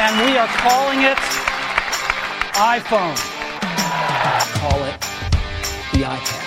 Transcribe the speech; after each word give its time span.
and 0.00 0.16
we 0.24 0.38
are 0.38 0.46
calling 0.62 1.02
it 1.02 1.18
iPhone. 2.54 3.16
Call 4.60 4.84
it 4.84 5.00
the 5.92 6.04
iPad. 6.06 6.44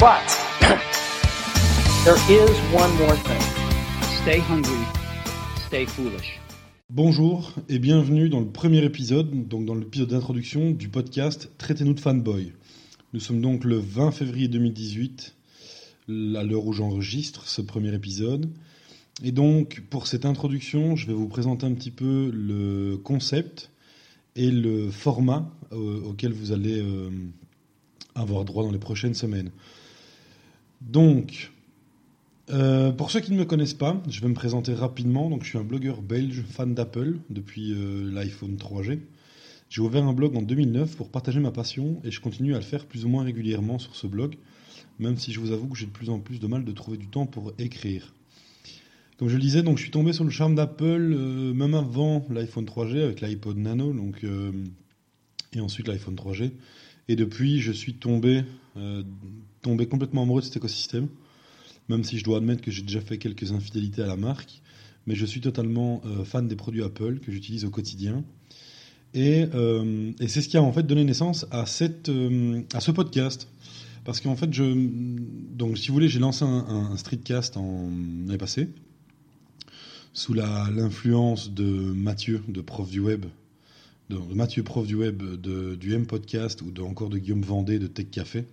But 0.00 0.26
there 2.04 2.18
is 2.28 2.58
one 2.74 2.92
more 2.96 3.14
thing. 3.14 3.40
Stay 4.22 4.40
hungry, 4.40 4.84
stay 5.66 5.86
foolish. 5.86 6.40
Bonjour 6.90 7.52
et 7.68 7.78
bienvenue 7.78 8.28
dans 8.28 8.40
le 8.40 8.50
premier 8.50 8.82
épisode, 8.84 9.46
donc 9.46 9.64
dans 9.64 9.76
l'épisode 9.76 10.08
d'introduction 10.08 10.72
du 10.72 10.88
podcast 10.88 11.50
Traitez-nous 11.58 11.94
de 11.94 12.00
fanboy. 12.00 12.52
Nous 13.12 13.20
sommes 13.20 13.40
donc 13.40 13.62
le 13.62 13.78
20 13.78 14.10
février 14.10 14.48
2018, 14.48 15.34
à 16.08 16.42
l'heure 16.42 16.66
où 16.66 16.72
j'enregistre 16.72 17.46
ce 17.46 17.62
premier 17.62 17.94
épisode. 17.94 18.50
Et 19.24 19.32
donc, 19.32 19.82
pour 19.90 20.06
cette 20.06 20.24
introduction, 20.24 20.94
je 20.94 21.06
vais 21.06 21.12
vous 21.12 21.26
présenter 21.26 21.66
un 21.66 21.74
petit 21.74 21.90
peu 21.90 22.30
le 22.32 22.96
concept 22.96 23.70
et 24.36 24.50
le 24.50 24.90
format 24.90 25.50
euh, 25.72 26.00
auquel 26.04 26.32
vous 26.32 26.52
allez 26.52 26.80
euh, 26.80 27.10
avoir 28.14 28.44
droit 28.44 28.62
dans 28.62 28.70
les 28.70 28.78
prochaines 28.78 29.14
semaines. 29.14 29.50
Donc, 30.80 31.50
euh, 32.50 32.92
pour 32.92 33.10
ceux 33.10 33.18
qui 33.18 33.32
ne 33.32 33.38
me 33.38 33.44
connaissent 33.44 33.74
pas, 33.74 34.00
je 34.08 34.20
vais 34.20 34.28
me 34.28 34.34
présenter 34.34 34.72
rapidement. 34.72 35.28
Donc, 35.30 35.42
je 35.42 35.48
suis 35.48 35.58
un 35.58 35.64
blogueur 35.64 36.00
belge 36.00 36.44
fan 36.48 36.72
d'Apple 36.72 37.18
depuis 37.28 37.74
l'iPhone 37.74 38.56
3G. 38.56 39.00
J'ai 39.68 39.82
ouvert 39.82 40.04
un 40.04 40.12
blog 40.12 40.36
en 40.36 40.42
2009 40.42 40.96
pour 40.96 41.10
partager 41.10 41.40
ma 41.40 41.50
passion 41.50 42.00
et 42.04 42.12
je 42.12 42.20
continue 42.20 42.54
à 42.54 42.58
le 42.58 42.64
faire 42.64 42.86
plus 42.86 43.04
ou 43.04 43.08
moins 43.08 43.24
régulièrement 43.24 43.80
sur 43.80 43.96
ce 43.96 44.06
blog, 44.06 44.36
même 45.00 45.18
si 45.18 45.32
je 45.32 45.40
vous 45.40 45.50
avoue 45.50 45.66
que 45.66 45.76
j'ai 45.76 45.86
de 45.86 45.90
plus 45.90 46.08
en 46.08 46.20
plus 46.20 46.38
de 46.38 46.46
mal 46.46 46.64
de 46.64 46.72
trouver 46.72 46.96
du 46.96 47.08
temps 47.08 47.26
pour 47.26 47.52
écrire. 47.58 48.14
Comme 49.18 49.28
je 49.28 49.34
le 49.34 49.40
disais, 49.40 49.64
donc 49.64 49.78
je 49.78 49.82
suis 49.82 49.90
tombé 49.90 50.12
sur 50.12 50.22
le 50.22 50.30
charme 50.30 50.54
d'Apple 50.54 50.84
euh, 50.84 51.52
même 51.52 51.74
avant 51.74 52.24
l'iPhone 52.30 52.64
3G 52.64 53.02
avec 53.02 53.20
l'iPod 53.20 53.56
Nano, 53.56 53.92
donc 53.92 54.22
euh, 54.22 54.52
et 55.52 55.60
ensuite 55.60 55.88
l'iPhone 55.88 56.14
3G. 56.14 56.52
Et 57.08 57.16
depuis, 57.16 57.60
je 57.60 57.72
suis 57.72 57.94
tombé, 57.94 58.44
euh, 58.76 59.02
tombé 59.60 59.86
complètement 59.86 60.22
amoureux 60.22 60.40
de 60.40 60.46
cet 60.46 60.56
écosystème. 60.58 61.08
Même 61.88 62.04
si 62.04 62.16
je 62.16 62.22
dois 62.22 62.36
admettre 62.36 62.62
que 62.62 62.70
j'ai 62.70 62.82
déjà 62.82 63.00
fait 63.00 63.18
quelques 63.18 63.50
infidélités 63.50 64.02
à 64.02 64.06
la 64.06 64.16
marque, 64.16 64.62
mais 65.06 65.16
je 65.16 65.26
suis 65.26 65.40
totalement 65.40 66.02
fan 66.24 66.46
des 66.46 66.54
produits 66.54 66.82
Apple 66.82 67.18
que 67.20 67.32
j'utilise 67.32 67.64
au 67.64 67.70
quotidien. 67.70 68.24
Et, 69.14 69.46
c'est 70.26 70.42
ce 70.42 70.48
qui 70.50 70.58
a 70.58 70.62
en 70.62 70.70
fait 70.70 70.82
donné 70.82 71.02
naissance 71.02 71.46
à 71.50 71.64
ce 71.64 72.90
podcast. 72.90 73.48
Parce 74.04 74.20
qu'en 74.20 74.36
fait, 74.36 74.52
je, 74.52 74.64
donc 75.56 75.78
si 75.78 75.88
vous 75.88 75.94
voulez, 75.94 76.10
j'ai 76.10 76.18
lancé 76.18 76.44
un, 76.44 76.90
un 76.92 76.96
streetcast 76.98 77.56
en 77.56 77.88
l'année 78.26 78.36
passée, 78.36 78.68
sous 80.18 80.34
l'influence 80.34 81.54
de 81.54 81.64
Mathieu, 81.64 82.42
de 82.48 82.60
prof 82.60 82.90
du 82.90 82.98
web, 82.98 83.24
de, 84.10 84.16
Mathieu, 84.34 84.64
prof 84.64 84.84
du 84.84 84.96
web, 84.96 85.22
de, 85.22 85.76
du 85.76 85.94
M 85.94 86.06
Podcast 86.06 86.60
ou 86.60 86.72
de, 86.72 86.82
encore 86.82 87.08
de 87.08 87.18
Guillaume 87.18 87.42
Vendée 87.42 87.78
de 87.78 87.86
Tech 87.86 88.08
Café. 88.10 88.44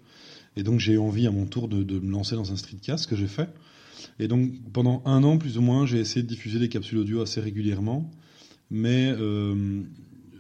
Et 0.55 0.61
donc 0.61 0.79
j'ai 0.79 0.99
envie 0.99 1.25
à 1.25 1.31
mon 1.31 1.47
tour 1.47 1.67
de, 1.67 1.99
me 1.99 2.11
lancer 2.11 2.35
dans 2.35 2.51
un 2.51 2.55
streetcast, 2.55 3.07
que 3.07 3.15
j'ai 3.15 3.27
fait. 3.27 3.49
Et 4.19 4.27
donc 4.27 4.51
pendant 4.73 5.01
un 5.05 5.23
an 5.23 5.39
plus 5.39 5.57
ou 5.57 5.61
moins, 5.61 5.87
j'ai 5.87 5.97
essayé 5.97 6.21
de 6.21 6.27
diffuser 6.27 6.59
des 6.59 6.69
capsules 6.69 6.99
audio 6.99 7.21
assez 7.21 7.41
régulièrement, 7.41 8.11
mais 8.69 9.11
euh, 9.17 9.81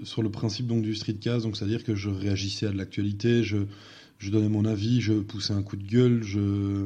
sur 0.03 0.21
le 0.21 0.29
principe 0.29 0.67
donc 0.67 0.83
du 0.83 0.93
streetcast, 0.93 1.47
c'est-à-dire 1.55 1.83
que 1.83 1.95
je 1.95 2.11
réagissais 2.11 2.67
à 2.67 2.71
de 2.71 2.77
l'actualité, 2.77 3.43
je, 3.43 3.57
je 4.19 4.29
donnais 4.29 4.49
mon 4.49 4.63
avis, 4.63 5.01
je 5.01 5.13
poussais 5.13 5.53
un 5.53 5.63
coup 5.63 5.75
de 5.75 5.87
gueule, 5.87 6.21
je 6.21 6.85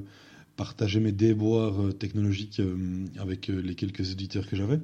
partager 0.60 1.00
mes 1.00 1.14
déboires 1.14 1.82
euh, 1.82 1.94
technologiques 1.94 2.60
euh, 2.60 3.06
avec 3.18 3.50
euh, 3.50 3.62
les 3.62 3.76
quelques 3.76 4.12
éditeurs 4.12 4.46
que 4.46 4.58
j'avais. 4.58 4.82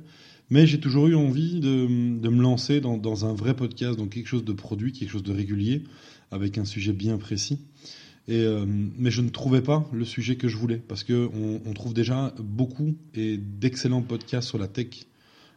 Mais 0.50 0.66
j'ai 0.66 0.80
toujours 0.80 1.08
eu 1.08 1.16
envie 1.16 1.59
de, 1.59 1.86
me 1.86 2.42
lancer 2.42 2.80
dans, 2.80 3.26
un 3.26 3.34
vrai 3.34 3.58
podcast, 3.58 3.98
donc 3.98 4.12
quelque 4.12 4.28
chose 4.28 4.46
de 4.46 4.53
produit, 4.53 4.94
quelque 4.94 5.09
chose 5.09 5.23
de 5.23 5.34
régulier, 5.34 5.84
avec 6.31 6.58
un 6.58 6.64
sujet 6.64 6.94
bien 6.94 7.18
précis. 7.18 7.59
Et, 8.28 8.46
mais 8.96 9.09
je 9.09 9.22
ne 9.22 9.30
trouvais 9.30 9.62
pas 9.62 9.90
le 9.91 10.06
sujet 10.06 10.36
que 10.36 10.47
je 10.47 10.56
voulais, 10.56 10.78
parce 10.78 11.03
qu'on 11.03 11.62
on 11.66 11.74
trouve 11.74 11.96
déjà 11.96 12.31
beaucoup 12.40 12.96
et 13.16 13.38
d'excellents 13.38 14.03
podcasts 14.03 14.47
sur 14.47 14.59
la 14.59 14.68
tech 14.68 15.07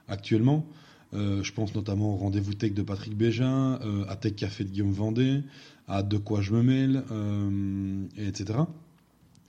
actuellement. 0.06 0.66
je 1.12 1.52
pense 1.52 1.74
notamment 1.74 2.14
au 2.14 2.16
Rendez-vous 2.16 2.54
Tech 2.54 2.72
de 2.72 2.82
Patrick 2.82 3.14
Bégin, 3.14 3.78
à 4.08 4.16
Tech 4.16 4.36
Café 4.36 4.64
de 4.64 4.70
Guillaume 4.70 4.92
Vendée, 4.92 5.42
à 5.86 6.02
De 6.02 6.16
quoi 6.16 6.40
je 6.40 6.54
me 6.54 6.62
mêle, 6.62 7.04
etc. 8.16 8.60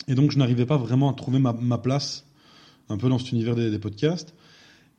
Et 0.08 0.16
donc, 0.16 0.32
je 0.32 0.38
n'arrivais 0.38 0.66
pas 0.66 0.78
vraiment 0.78 1.12
à 1.12 1.14
trouver 1.14 1.40
ma, 1.40 1.78
place 1.78 2.26
un 2.90 2.98
peu 2.98 3.10
dans 3.10 3.20
cet 3.20 3.32
univers 3.32 3.56
des, 3.56 3.80
podcasts. 3.80 4.34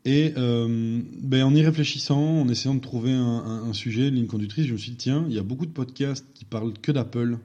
Et 0.04 0.32
euh, 0.36 1.02
ben, 1.22 1.44
en 1.44 1.54
y 1.54 1.62
réfléchissant, 1.62 2.40
en 2.40 2.48
essayant 2.48 2.74
de 2.74 2.80
trouver 2.80 3.12
un, 3.12 3.72
sujet, 3.72 4.08
une 4.08 4.14
ligne 4.14 4.26
conductrice, 4.26 4.66
je 4.66 4.72
me 4.72 4.78
suis 4.78 4.92
dit, 4.92 4.96
tiens, 4.96 5.26
il 5.28 5.34
y 5.34 5.38
a 5.38 5.42
beaucoup 5.42 5.66
de 5.66 5.72
podcasts 5.72 6.26
qui 6.32 6.44
parlent 6.44 6.72
que 6.80 6.90
d'Apple 6.90 7.38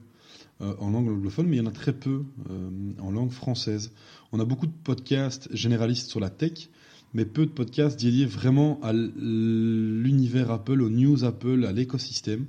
euh, 0.62 0.72
en 0.78 0.90
langue 0.90 1.10
anglophone, 1.10 1.46
mais 1.46 1.56
il 1.56 1.58
y 1.58 1.62
en 1.62 1.68
a 1.68 1.72
très 1.72 1.92
peu 1.92 2.22
euh, 2.50 2.70
en 3.00 3.10
langue 3.10 3.30
française. 3.30 3.92
On 4.32 4.40
a 4.40 4.46
beaucoup 4.46 4.66
de 4.66 4.72
podcasts 4.84 5.48
généralistes 5.54 6.08
sur 6.08 6.18
la 6.18 6.30
tech, 6.30 6.70
mais 7.12 7.26
peu 7.26 7.44
de 7.44 7.50
podcasts 7.50 8.00
dédiés 8.00 8.24
vraiment 8.24 8.80
à 8.82 8.92
l'univers 8.94 10.50
Apple, 10.50 10.80
aux 10.80 10.90
news 10.90 11.24
Apple, 11.24 11.66
à 11.66 11.72
l'écosystème. 11.72 12.46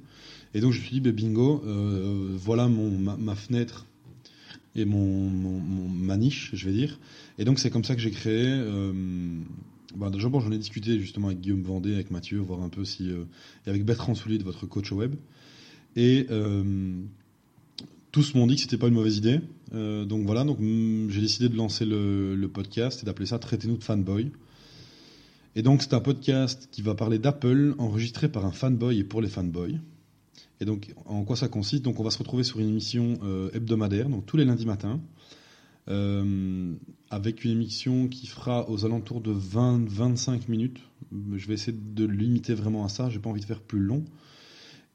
Et 0.53 0.62
donc 0.62 0.72
je 0.72 0.79
me 0.79 0.84
suis 0.85 0.94
dit, 0.94 1.01
ben, 1.01 1.12
bingo, 1.12 1.62
voilà 2.38 2.68
mon, 2.69 2.91
ma, 2.91 3.35
fenêtre 3.35 3.85
et 4.77 4.85
mon, 4.85 5.29
ma 5.29 6.17
niche, 6.17 6.51
je 6.53 6.65
vais 6.67 6.73
dire. 6.73 6.99
Et 7.38 7.45
donc 7.45 7.59
c'est 7.59 7.69
comme 7.69 7.83
ça 7.83 7.95
que 7.95 8.01
j'ai 8.01 8.11
créé. 8.11 8.45
Euh, 8.45 8.93
bah, 9.95 10.09
déjà, 10.09 10.29
bon, 10.29 10.39
j'en 10.39 10.51
ai 10.51 10.57
discuté 10.57 10.99
justement 10.99 11.27
avec 11.27 11.41
Guillaume 11.41 11.63
Vendée, 11.63 11.93
avec 11.93 12.11
Mathieu, 12.11 12.39
voir 12.39 12.61
un 12.61 12.69
peu 12.69 12.85
si. 12.85 13.09
Euh, 13.09 13.23
et 13.65 13.69
avec 13.69 13.85
Bertrand 13.85 14.15
Soulier 14.15 14.38
votre 14.38 14.65
coach 14.65 14.91
web. 14.91 15.15
Et 15.95 16.27
euh, 16.29 17.01
tous 18.11 18.35
m'ont 18.35 18.47
dit 18.47 18.55
que 18.55 18.61
c'était 18.61 18.77
pas 18.77 18.88
une 18.88 18.93
mauvaise 18.93 19.17
idée. 19.17 19.39
donc 19.71 20.25
voilà, 20.25 20.43
donc 20.43 20.59
mm, 20.59 21.09
j'ai 21.09 21.21
décidé 21.21 21.49
de 21.49 21.55
lancer 21.55 21.85
le, 21.85 22.35
le 22.35 22.47
podcast 22.47 23.01
et 23.01 23.05
d'appeler 23.05 23.25
ça 23.25 23.39
Traitez-nous 23.39 23.77
de 23.77 23.83
fanboy. 23.83 24.31
Et 25.55 25.63
donc 25.63 25.81
c'est 25.81 25.95
un 25.95 25.99
podcast 25.99 26.69
qui 26.71 26.83
va 26.83 26.94
parler 26.94 27.17
d'Apple, 27.17 27.73
enregistré 27.79 28.29
par 28.29 28.45
un 28.45 28.51
fanboy 28.51 28.99
et 28.99 29.03
pour 29.03 29.21
les 29.21 29.27
fanboys. 29.27 29.79
Et 30.59 30.66
donc, 30.66 30.94
en 31.06 31.23
quoi 31.23 31.35
ça 31.35 31.47
consiste? 31.47 31.84
Donc, 31.84 32.00
on 32.00 32.03
va 32.03 32.12
se 32.12 32.18
retrouver 32.18 32.44
sur 32.44 32.59
une 32.59 32.69
émission 32.69 33.19
euh, 33.23 33.50
hebdomadaire, 33.53 34.09
donc 34.09 34.25
tous 34.25 34.38
les 34.38 34.45
lundis 34.45 34.66
matins, 34.66 35.00
euh, 35.90 36.73
avec 37.09 37.45
une 37.45 37.51
émission 37.51 38.07
qui 38.07 38.28
fera 38.28 38.69
aux 38.69 38.85
alentours 38.85 39.22
de 39.22 39.34
20-25 39.34 40.50
minutes. 40.50 40.79
Je 41.35 41.47
vais 41.47 41.53
essayer 41.53 41.78
de 41.78 42.06
limiter 42.06 42.53
vraiment 42.53 42.84
à 42.84 42.90
ça, 42.90 43.09
j'ai 43.09 43.19
pas 43.19 43.29
envie 43.29 43.41
de 43.41 43.45
faire 43.45 43.62
plus 43.62 43.79
long. 43.79 44.03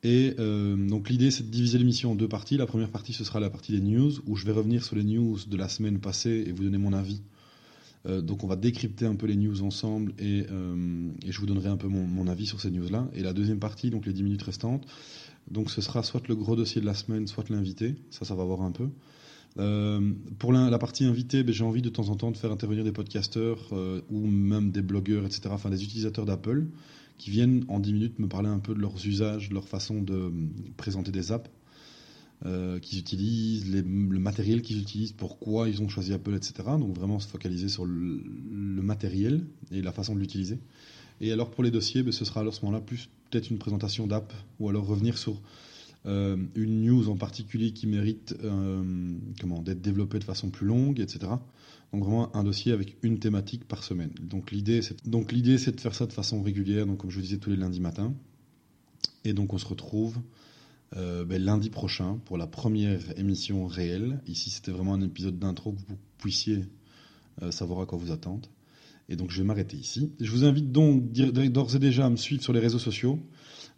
Et 0.05 0.34
euh, 0.41 0.75
donc 0.77 1.09
l'idée 1.09 1.31
c'est 1.31 1.45
de 1.45 1.50
diviser 1.50 1.79
l'émission 1.79 2.12
en 2.12 2.15
deux 2.17 2.29
parties. 2.29 2.56
La 2.56 2.67
première 2.67 2.91
partie 2.91 3.12
ce 3.12 3.25
sera 3.25 3.39
la 3.39 3.50
partie 3.50 3.73
des 3.73 3.81
news 3.81 4.12
où 4.27 4.37
je 4.37 4.44
vais 4.44 4.53
revenir 4.53 4.84
sur 4.84 4.97
les 4.97 5.05
news 5.05 5.39
de 5.47 5.56
la 5.56 5.69
semaine 5.69 6.00
passée 6.00 6.44
et 6.47 6.53
vous 6.53 6.65
donner 6.65 6.79
mon 6.79 6.93
avis. 6.93 7.23
Donc 8.04 8.42
on 8.42 8.48
va 8.48 8.56
décrypter 8.56 9.06
un 9.06 9.14
peu 9.14 9.26
les 9.26 9.36
news 9.36 9.62
ensemble 9.62 10.12
et, 10.18 10.44
je 10.48 11.38
vous 11.38 11.46
donnerai 11.46 11.68
un 11.68 11.76
peu 11.76 11.88
mon, 11.88 12.26
avis 12.26 12.46
sur 12.46 12.60
ces 12.60 12.70
news-là. 12.70 13.08
Et 13.14 13.22
la 13.22 13.32
deuxième 13.32 13.60
partie, 13.60 13.90
donc 13.90 14.06
les 14.06 14.12
10 14.12 14.22
minutes 14.24 14.42
restantes, 14.42 14.86
donc 15.50 15.70
ce 15.70 15.80
sera 15.80 16.02
soit 16.02 16.26
le 16.28 16.34
gros 16.34 16.56
dossier 16.56 16.80
de 16.80 16.86
la 16.86 16.94
semaine, 16.94 17.26
soit 17.26 17.48
l'invité. 17.48 17.96
Ça, 18.10 18.24
ça 18.24 18.34
va 18.34 18.44
voir 18.44 18.62
un 18.62 18.72
peu. 18.72 18.88
Euh, 19.58 20.12
pour 20.38 20.52
la, 20.52 20.78
partie 20.78 21.04
invitée, 21.04 21.42
ben, 21.42 21.52
j'ai 21.52 21.64
envie 21.64 21.82
de 21.82 21.90
temps 21.90 22.08
en 22.08 22.16
temps 22.16 22.30
de 22.30 22.36
faire 22.36 22.52
intervenir 22.52 22.84
des 22.84 22.92
podcasteurs 22.92 23.68
euh, 23.72 24.00
ou 24.10 24.26
même 24.26 24.70
des 24.70 24.82
blogueurs, 24.82 25.24
etc., 25.26 25.42
enfin 25.50 25.70
des 25.70 25.82
utilisateurs 25.84 26.24
d'Apple 26.24 26.66
qui 27.19 27.30
viennent 27.30 27.64
en 27.69 27.78
10 27.78 27.92
minutes 27.92 28.19
me 28.19 28.28
parler 28.28 28.48
un 28.48 28.58
peu 28.58 28.74
de 28.74 28.80
leurs 28.80 29.06
usages, 29.06 29.50
de 29.50 29.54
leur 29.54 29.69
façon 29.69 30.00
de 30.00 30.14
euh, 30.14 30.30
présenter 30.76 31.12
des 31.12 31.32
apps 31.32 31.50
qu'ils 32.80 32.98
utilisent, 32.98 33.72
le 33.72 34.19
matériel 34.19 34.62
qu'ils 34.62 34.80
utilisent, 34.80 35.12
pourquoi 35.12 35.69
ils 35.69 35.80
ont 35.80 35.88
choisi 35.88 36.12
Apple, 36.12 36.34
etc. 36.34 36.54
Donc 36.78 36.97
vraiment 36.97 37.20
se 37.20 37.28
focaliser 37.28 37.69
sur 37.69 37.84
le, 37.84 38.22
le 38.50 38.82
matériel 38.82 39.44
et 39.70 39.80
la 39.80 39.92
façon 39.92 40.14
de 40.14 40.20
l'utiliser. 40.20 40.58
Et 41.20 41.32
alors 41.32 41.50
pour 41.50 41.62
les 41.62 41.70
dossiers, 41.70 42.02
ben, 42.02 42.12
ce 42.12 42.25
sera 42.25 42.40
à 42.40 42.50
ce 42.50 42.64
moment-là 42.64 42.81
plus 42.81 43.08
peut-être 43.31 43.50
une 43.50 43.58
présentation 43.58 44.06
d'app 44.06 44.32
ou 44.58 44.69
alors 44.69 44.87
revenir 44.87 45.17
sur 45.17 45.40
euh, 46.05 46.37
une 46.56 46.82
news 46.82 47.08
en 47.08 47.17
particulier 47.17 47.72
qui 47.72 47.87
mérite 47.87 48.34
euh, 48.43 48.82
comment 49.40 49.62
d'être 49.62 49.81
développée 49.81 50.19
de 50.19 50.25
façon 50.25 50.50
plus 50.50 50.67
longue, 50.67 50.99
etc. 50.99 51.32
Donc 51.93 52.02
vraiment 52.02 52.34
un 52.34 52.43
dossier 52.43 52.72
avec 52.72 52.96
une 53.02 53.20
thématique 53.20 53.64
par 53.64 53.84
semaine. 53.84 54.11
Donc 54.20 54.50
l'idée 54.50 54.82
c'est 54.82 55.08
donc 55.08 55.31
l'idée 55.31 55.58
c'est 55.58 55.76
de 55.76 55.81
faire 55.81 55.94
ça 55.94 56.06
de 56.06 56.12
façon 56.12 56.43
régulière, 56.43 56.87
donc 56.87 56.99
comme 56.99 57.11
je 57.11 57.17
vous 57.17 57.22
disais 57.22 57.38
tous 57.38 57.50
les 57.50 57.56
lundis 57.56 57.81
matins. 57.81 58.12
Et 59.25 59.32
donc 59.32 59.52
on 59.52 59.58
se 59.58 59.67
retrouve 59.67 60.19
euh, 60.97 61.25
ben, 61.25 61.43
lundi 61.43 61.71
prochain 61.71 62.21
pour 62.25 62.37
la 62.37 62.47
première 62.47 63.19
émission 63.19 63.67
réelle. 63.67 64.21
Ici 64.27 64.50
c'était 64.50 64.73
vraiment 64.73 64.94
un 64.94 65.03
épisode 65.03 65.39
d'intro 65.39 65.73
que 65.73 65.79
vous 65.89 65.99
puissiez 66.19 66.65
savoir 67.50 67.81
à 67.81 67.87
quoi 67.87 67.97
vous 67.97 68.12
attendre. 68.12 68.50
Et 69.09 69.17
donc 69.17 69.31
je 69.31 69.39
vais 69.39 69.47
m'arrêter 69.47 69.77
ici. 69.77 70.12
Je 70.21 70.31
vous 70.31 70.44
invite 70.44 70.71
donc 70.71 71.12
d'ores 71.12 71.75
et 71.75 71.79
déjà 71.79 72.06
à 72.06 72.11
me 72.11 72.17
suivre 72.17 72.43
sur 72.43 72.53
les 72.53 72.61
réseaux 72.61 72.79
sociaux. 72.79 73.19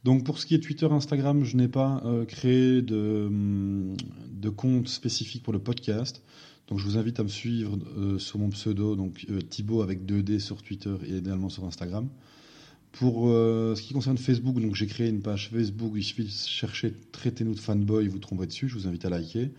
Donc 0.04 0.24
pour 0.24 0.38
ce 0.38 0.46
qui 0.46 0.54
est 0.54 0.60
Twitter, 0.60 0.86
Instagram, 0.86 1.44
je 1.44 1.56
n'ai 1.56 1.68
pas 1.68 2.02
euh, 2.04 2.24
créé 2.26 2.82
de, 2.82 3.24
hum, 3.26 3.96
de, 4.30 4.48
compte 4.50 4.88
spécifique 4.88 5.42
pour 5.42 5.52
le 5.52 5.58
podcast. 5.58 6.22
Donc 6.68 6.78
je 6.78 6.84
vous 6.84 6.98
invite 6.98 7.20
à 7.20 7.22
me 7.22 7.28
suivre 7.28 7.78
euh, 7.96 8.18
sur 8.18 8.38
mon 8.38 8.50
pseudo, 8.50 8.96
donc 8.96 9.26
euh, 9.30 9.40
Thibaut 9.40 9.82
avec 9.82 10.04
2D 10.04 10.40
sur 10.40 10.62
Twitter 10.62 10.94
et 11.06 11.16
également 11.16 11.48
sur 11.48 11.64
Instagram. 11.64 12.08
Pour 12.98 13.28
euh, 13.28 13.74
ce 13.74 13.82
qui 13.82 13.92
concerne 13.92 14.16
Facebook, 14.18 14.60
donc 14.60 14.76
j'ai 14.76 14.86
créé 14.86 15.08
une 15.08 15.20
page 15.20 15.50
Facebook, 15.50 15.92
il 15.96 16.04
suffit 16.04 16.24
de 16.24 16.30
chercher 16.30 16.94
Traitez-nous 17.10 17.54
de 17.54 17.58
fanboy, 17.58 18.06
vous 18.06 18.18
tomberez 18.20 18.46
dessus, 18.46 18.68
je 18.68 18.74
vous 18.74 18.86
invite 18.86 19.04
à 19.04 19.10
liker. 19.10 19.50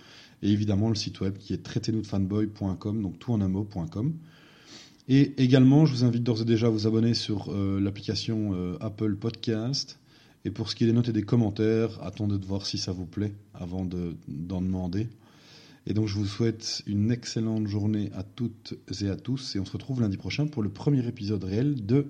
Et 0.42 0.50
évidemment 0.52 0.88
le 0.90 0.96
site 0.96 1.20
web 1.20 1.38
qui 1.38 1.54
est 1.54 1.62
traitez-nous 1.62 2.02
de 2.02 2.08
fanboy.com, 2.08 3.02
donc 3.02 3.20
tout 3.20 3.34
en 3.34 3.42
un 3.42 3.50
mot.com. 3.50 4.14
Et 5.08 5.34
également, 5.44 5.86
je 5.86 5.94
vous 5.94 6.04
invite 6.06 6.24
d'ores 6.24 6.42
et 6.42 6.46
déjà 6.46 6.68
à 6.68 6.70
vous 6.70 6.88
abonner 6.88 7.14
sur 7.14 7.50
euh, 7.50 7.80
l'application 7.80 8.54
euh, 8.54 8.78
Apple 8.80 9.16
Podcast. 9.16 10.00
Et 10.46 10.50
pour 10.50 10.70
ce 10.70 10.76
qui 10.76 10.84
est 10.86 10.88
des 10.88 10.94
notes 10.94 11.10
et 11.10 11.14
des 11.14 11.24
commentaires, 11.24 12.02
attendez 12.04 12.38
de 12.40 12.46
voir 12.46 12.66
si 12.66 12.78
ça 12.78 12.92
vous 12.94 13.06
plaît 13.06 13.34
avant 13.54 13.84
de- 13.86 14.16
d'en 14.28 14.62
demander. 14.62 15.08
Et 15.88 15.94
donc 15.94 16.08
je 16.08 16.16
vous 16.16 16.26
souhaite 16.26 16.84
une 16.88 17.12
excellente 17.12 17.68
journée 17.68 18.12
à 18.16 18.24
toutes 18.24 18.76
et 19.04 19.10
à 19.10 19.16
tous. 19.18 19.56
Et 19.56 19.60
on 19.60 19.66
se 19.66 19.74
retrouve 19.74 20.02
lundi 20.02 20.18
prochain 20.18 20.48
pour 20.48 20.64
le 20.64 20.70
premier 20.70 21.06
épisode 21.08 21.44
réel 21.44 21.86
de 21.86 22.08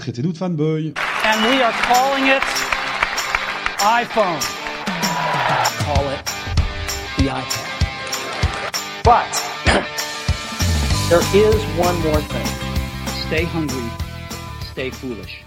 Traitez-nous 0.00 0.32
de 0.32 0.38
fanboy. 0.38 0.94
And 1.24 1.44
we 1.50 1.60
are 1.62 1.72
calling 1.72 2.26
it 2.28 2.42
iPhone. 3.80 4.40
Call 5.84 6.08
it 6.08 6.24
the 7.18 7.28
iPad. 7.28 7.66
But 9.04 9.30
There 11.10 11.20
is 11.34 11.62
one 11.76 12.00
more 12.00 12.20
thing. 12.22 12.46
stay 13.26 13.44
hungry, 13.44 13.90
stay 14.72 14.88
foolish. 14.90 15.42